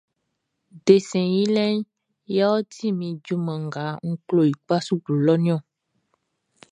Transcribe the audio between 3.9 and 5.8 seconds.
n klo i kpa suklu lɔʼn niɔn.